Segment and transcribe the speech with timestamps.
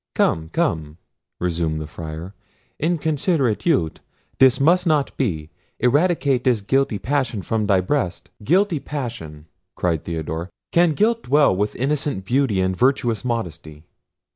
[0.15, 0.97] "Come, come,"
[1.39, 2.33] resumed the Friar,
[2.79, 3.99] "inconsiderate youth,
[4.39, 9.45] this must not be; eradicate this guilty passion from thy breast—" "Guilty passion!"
[9.75, 13.83] cried Theodore: "Can guilt dwell with innocent beauty and virtuous modesty?"